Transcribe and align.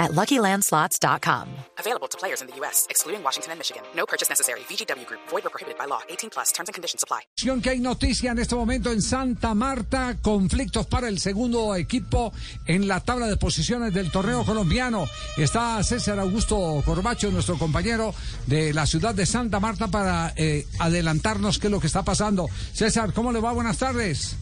at 0.00 0.12
LuckyLandSlots.com. 0.12 1.48
Available 1.78 2.08
to 2.08 2.18
players 2.18 2.40
in 2.40 2.48
the 2.48 2.56
U.S., 2.60 2.86
excluding 2.88 3.22
Washington 3.22 3.52
and 3.52 3.58
Michigan. 3.60 3.82
No 3.94 4.06
purchase 4.06 4.28
necessary. 4.28 4.60
VGW 4.60 5.06
Group. 5.06 5.20
Void 5.28 5.46
or 5.46 5.50
prohibited 5.50 5.78
by 5.78 5.84
law. 5.84 6.00
18 6.08 6.30
plus. 6.30 6.52
Terms 6.52 6.68
and 6.68 6.74
conditions 6.74 7.04
apply. 7.04 7.20
Que 7.36 7.70
hay 7.70 7.80
noticia 7.80 8.32
en 8.32 8.38
este 8.38 8.54
momento 8.54 8.90
en 8.90 9.02
Santa 9.02 9.54
Marta. 9.54 10.16
Conflictos 10.22 10.86
para 10.86 11.08
el 11.08 11.18
segundo 11.20 11.76
equipo 11.76 12.32
en 12.66 12.88
la 12.88 13.00
tabla 13.00 13.26
de 13.26 13.36
posiciones 13.36 13.92
del 13.92 14.10
torneo 14.10 14.44
colombiano. 14.44 15.06
Está 15.36 15.82
César 15.82 16.18
Augusto 16.18 16.82
Corbacho, 16.84 17.30
nuestro 17.30 17.58
compañero 17.58 18.14
de 18.46 18.72
la 18.72 18.86
ciudad 18.86 19.14
de 19.14 19.26
Santa 19.26 19.60
Marta, 19.60 19.88
para 19.88 20.32
eh, 20.36 20.66
adelantarnos 20.78 21.58
qué 21.58 21.66
es 21.66 21.70
lo 21.70 21.80
que 21.80 21.86
está 21.88 22.02
pasando. 22.02 22.48
César, 22.72 23.12
¿cómo 23.12 23.32
le 23.32 23.40
va? 23.40 23.52
Buenas 23.52 23.78
tardes. 23.78 24.36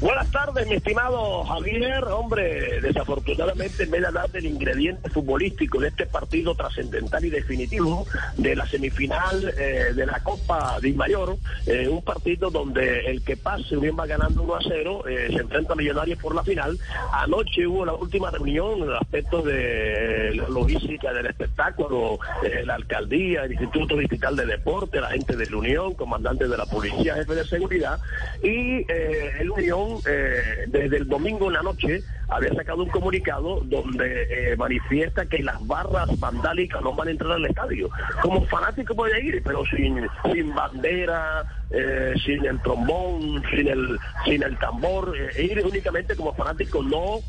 Buenas 0.00 0.30
tardes, 0.30 0.64
mi 0.68 0.76
estimado 0.76 1.42
Javier. 1.42 2.04
Hombre, 2.04 2.80
desafortunadamente 2.80 3.84
me 3.86 3.98
da 3.98 4.28
del 4.32 4.46
ingrediente 4.46 5.10
futbolístico 5.10 5.80
de 5.80 5.88
este 5.88 6.06
partido 6.06 6.54
trascendental 6.54 7.24
y 7.24 7.30
definitivo 7.30 8.06
de 8.36 8.54
la 8.54 8.64
semifinal 8.68 9.52
eh, 9.58 9.92
de 9.96 10.06
la 10.06 10.20
Copa 10.20 10.78
de 10.80 10.92
Mayor. 10.92 11.36
Eh, 11.66 11.88
un 11.88 12.04
partido 12.04 12.48
donde 12.48 13.06
el 13.06 13.24
que 13.24 13.36
pase 13.36 13.76
bien 13.76 13.96
va 13.98 14.06
ganando 14.06 14.44
1 14.44 14.54
a 14.54 14.60
0, 14.68 15.08
eh, 15.08 15.30
se 15.34 15.40
enfrenta 15.40 15.72
a 15.72 15.76
Millonarios 15.76 16.20
por 16.20 16.32
la 16.32 16.44
final. 16.44 16.78
Anoche 17.12 17.66
hubo 17.66 17.84
la 17.84 17.94
última 17.94 18.30
reunión 18.30 18.82
en 18.82 18.90
el 18.90 18.96
aspecto 18.96 19.42
de 19.42 20.32
la 20.36 20.48
logística 20.48 21.12
del 21.12 21.26
espectáculo, 21.26 22.20
la 22.64 22.76
alcaldía, 22.76 23.44
el 23.44 23.52
Instituto 23.52 23.96
Digital 23.96 24.36
de 24.36 24.46
Deporte, 24.46 25.00
la 25.00 25.10
gente 25.10 25.34
de 25.34 25.46
la 25.50 25.56
Unión, 25.56 25.94
comandante 25.94 26.46
de 26.46 26.56
la 26.56 26.66
policía, 26.66 27.16
jefe 27.16 27.34
de 27.34 27.44
seguridad 27.44 27.98
y 28.44 28.86
el 28.90 29.50
Unión 29.50 29.87
eh, 30.06 30.64
desde 30.66 30.98
el 30.98 31.08
domingo 31.08 31.46
en 31.48 31.54
la 31.54 31.62
noche 31.62 32.02
había 32.28 32.52
sacado 32.54 32.82
un 32.82 32.90
comunicado 32.90 33.60
donde 33.64 34.52
eh, 34.52 34.56
manifiesta 34.56 35.24
que 35.26 35.42
las 35.42 35.66
barras 35.66 36.08
vandálicas 36.20 36.82
no 36.82 36.94
van 36.94 37.08
a 37.08 37.10
entrar 37.12 37.32
al 37.32 37.46
estadio. 37.46 37.88
Como 38.20 38.44
fanático 38.46 38.94
puede 38.94 39.24
ir, 39.24 39.42
pero 39.42 39.64
sin, 39.66 40.06
sin 40.32 40.54
bandera, 40.54 41.44
eh, 41.70 42.14
sin 42.24 42.44
el 42.44 42.60
trombón, 42.60 43.42
sin 43.50 43.68
el, 43.68 43.98
sin 44.24 44.42
el 44.42 44.58
tambor, 44.58 45.14
ir 45.38 45.64
únicamente 45.64 46.14
como 46.16 46.34
fanático, 46.34 46.82
no 46.82 47.20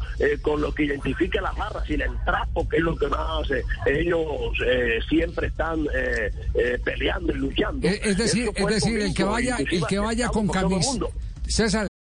con 0.41 0.61
lo 0.61 0.73
que 0.73 0.83
identifica 0.83 1.41
las 1.41 1.55
barras, 1.55 1.85
sin 1.85 2.01
el 2.01 2.11
trapo, 2.25 2.67
que 2.67 2.77
es 2.77 2.83
lo 2.83 2.95
que 2.95 3.07
más 3.07 3.47
ellos 3.85 4.25
siempre 5.07 5.47
están 5.47 5.87
peleando 6.83 7.31
y 7.31 7.37
luchando. 7.37 7.87
Es 7.87 8.17
decir, 8.17 8.49
es 8.53 8.67
decir, 8.67 8.99
el 8.99 9.13
que 9.13 9.23
vaya, 9.23 9.57
el 9.57 9.85
que 9.87 9.99
vaya 9.99 10.27
con 10.27 10.47
camisa. 10.49 10.99
César, 11.49 11.88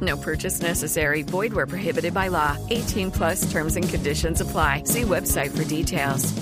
No 0.00 0.16
purchase 0.16 0.60
necessary. 0.62 1.22
Void 1.22 1.52
where 1.52 1.66
prohibited 1.66 2.12
by 2.14 2.28
law. 2.28 2.56
18 2.70 3.10
plus 3.10 3.50
terms 3.50 3.76
and 3.76 3.88
conditions 3.88 4.40
apply. 4.40 4.82
See 4.84 5.02
website 5.02 5.50
for 5.50 5.64
details. 5.64 6.34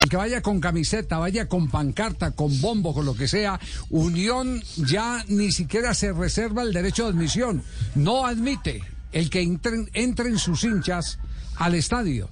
El 0.00 0.10
que 0.10 0.18
vaya 0.18 0.40
con 0.40 0.60
camiseta, 0.60 1.18
vaya 1.18 1.48
con 1.48 1.68
pancarta, 1.68 2.30
con 2.30 2.60
bombo, 2.60 2.94
con 2.94 3.06
lo 3.06 3.14
que 3.14 3.26
sea, 3.26 3.58
Unión 3.90 4.62
ya 4.76 5.24
ni 5.26 5.50
siquiera 5.50 5.94
se 5.94 6.12
reserva 6.12 6.62
el 6.62 6.72
derecho 6.72 7.04
de 7.04 7.10
admisión. 7.10 7.64
No 7.96 8.24
admite 8.24 8.82
el 9.10 9.30
que 9.30 9.40
entren, 9.40 9.90
entren 9.94 10.38
sus 10.38 10.62
hinchas 10.62 11.18
al 11.56 11.74
estadio. 11.74 12.28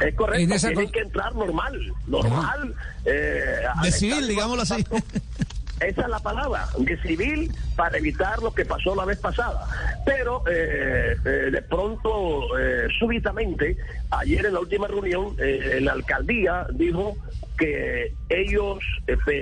Es 0.00 0.14
correcto, 0.14 0.56
tienen 0.56 0.90
que 0.92 1.00
entrar 1.00 1.34
normal, 1.34 1.94
normal. 2.06 2.74
Eh, 3.04 3.62
de 3.82 3.92
civil, 3.92 4.28
digámoslo 4.28 4.62
así. 4.62 4.84
Esa 5.80 6.02
es 6.02 6.08
la 6.08 6.20
palabra, 6.20 6.66
de 6.78 6.96
civil 7.02 7.52
para 7.76 7.98
evitar 7.98 8.42
lo 8.42 8.54
que 8.54 8.64
pasó 8.64 8.94
la 8.94 9.04
vez 9.04 9.18
pasada. 9.18 9.66
Pero 10.06 10.42
eh, 10.46 11.16
eh, 11.22 11.28
de 11.50 11.62
pronto, 11.62 12.58
eh, 12.58 12.88
súbitamente, 12.98 13.76
ayer 14.10 14.46
en 14.46 14.54
la 14.54 14.60
última 14.60 14.88
reunión, 14.88 15.36
la 15.80 15.92
alcaldía 15.92 16.66
dijo 16.72 17.16
que 17.58 18.14
ellos 18.28 18.78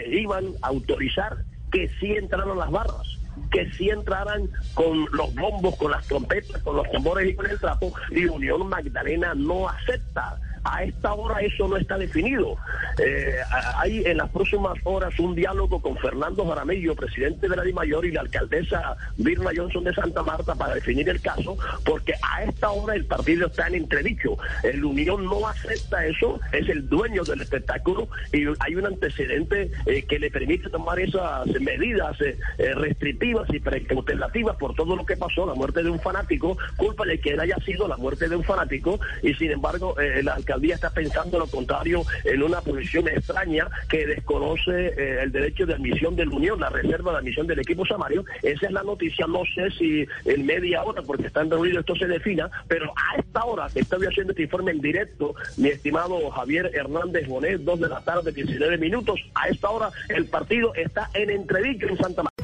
iban 0.06 0.46
a 0.62 0.68
autorizar 0.68 1.36
que 1.70 1.88
sí 2.00 2.12
entraran 2.12 2.58
las 2.58 2.70
barras 2.70 3.18
que 3.50 3.70
sí 3.72 3.88
entraran 3.88 4.48
con 4.74 5.06
los 5.12 5.34
bombos, 5.34 5.76
con 5.76 5.90
las 5.90 6.06
trompetas, 6.06 6.62
con 6.62 6.76
los 6.76 6.90
tambores 6.90 7.28
y 7.28 7.34
con 7.34 7.48
el 7.48 7.58
trapo, 7.58 7.92
y 8.10 8.26
Unión 8.26 8.68
Magdalena 8.68 9.34
no 9.34 9.68
acepta 9.68 10.38
a 10.64 10.82
esta 10.82 11.12
hora 11.12 11.40
eso 11.40 11.68
no 11.68 11.76
está 11.76 11.98
definido. 11.98 12.56
Eh, 12.98 13.36
hay 13.76 14.02
en 14.04 14.16
las 14.16 14.30
próximas 14.30 14.74
horas 14.84 15.18
un 15.18 15.34
diálogo 15.34 15.80
con 15.80 15.96
Fernando 15.98 16.46
Jaramillo, 16.46 16.94
presidente 16.94 17.48
de 17.48 17.56
la 17.56 17.62
DIMAYOR, 17.62 18.06
y 18.06 18.12
la 18.12 18.22
alcaldesa 18.22 18.96
Virna 19.18 19.50
Johnson 19.54 19.84
de 19.84 19.94
Santa 19.94 20.22
Marta 20.22 20.54
para 20.54 20.74
definir 20.74 21.08
el 21.08 21.20
caso, 21.20 21.56
porque 21.84 22.14
a 22.22 22.44
esta 22.44 22.70
hora 22.70 22.94
el 22.94 23.04
partido 23.04 23.46
está 23.46 23.68
en 23.68 23.74
entredicho. 23.76 24.38
El 24.62 24.84
Unión 24.84 25.26
no 25.26 25.46
acepta 25.46 26.06
eso, 26.06 26.40
es 26.52 26.68
el 26.68 26.88
dueño 26.88 27.24
del 27.24 27.42
espectáculo 27.42 28.08
y 28.32 28.44
hay 28.60 28.74
un 28.76 28.86
antecedente 28.86 29.70
eh, 29.86 30.02
que 30.04 30.18
le 30.18 30.30
permite 30.30 30.70
tomar 30.70 30.98
esas 30.98 31.46
medidas 31.60 32.16
eh, 32.20 32.36
restrictivas 32.74 33.48
y 33.52 33.60
precautellativas 33.60 34.56
por 34.56 34.74
todo 34.74 34.96
lo 34.96 35.04
que 35.04 35.16
pasó, 35.16 35.44
la 35.46 35.54
muerte 35.54 35.82
de 35.82 35.90
un 35.90 36.00
fanático, 36.00 36.56
culpa 36.76 37.04
de 37.04 37.20
que 37.20 37.30
él 37.30 37.40
haya 37.40 37.56
sido 37.58 37.86
la 37.86 37.96
muerte 37.96 38.28
de 38.28 38.36
un 38.36 38.44
fanático 38.44 38.98
y 39.22 39.34
sin 39.34 39.50
embargo 39.50 39.94
la 40.22 40.34
alcaldesa 40.34 40.53
día 40.60 40.74
está 40.74 40.90
pensando 40.90 41.38
lo 41.38 41.46
contrario 41.46 42.02
en 42.24 42.42
una 42.42 42.60
posición 42.60 43.08
extraña 43.08 43.68
que 43.88 44.06
desconoce 44.06 44.88
eh, 44.88 45.22
el 45.22 45.32
derecho 45.32 45.66
de 45.66 45.74
admisión 45.74 46.16
de 46.16 46.26
la 46.26 46.34
Unión, 46.34 46.60
la 46.60 46.70
reserva 46.70 47.12
de 47.12 47.18
admisión 47.18 47.46
del 47.46 47.60
equipo 47.60 47.86
Samario. 47.86 48.24
Esa 48.42 48.66
es 48.66 48.72
la 48.72 48.82
noticia, 48.82 49.26
no 49.26 49.42
sé 49.54 49.70
si 49.78 50.06
en 50.24 50.46
media 50.46 50.82
hora, 50.82 51.02
porque 51.02 51.26
están 51.26 51.50
reunidos, 51.50 51.80
esto 51.80 51.96
se 51.96 52.06
defina, 52.06 52.50
pero 52.68 52.92
a 52.96 53.18
esta 53.18 53.44
hora 53.44 53.68
que 53.72 53.80
estoy 53.80 54.06
haciendo 54.06 54.32
este 54.32 54.44
informe 54.44 54.72
en 54.72 54.80
directo, 54.80 55.34
mi 55.56 55.68
estimado 55.68 56.30
Javier 56.30 56.70
Hernández 56.74 57.26
Bonet, 57.26 57.60
dos 57.60 57.80
de 57.80 57.88
la 57.88 58.00
tarde, 58.00 58.32
19 58.32 58.78
minutos, 58.78 59.20
a 59.34 59.48
esta 59.48 59.70
hora 59.70 59.90
el 60.08 60.26
partido 60.26 60.74
está 60.74 61.10
en 61.14 61.30
entredicho 61.30 61.86
en 61.88 61.98
Santa 61.98 62.22
María. 62.22 62.43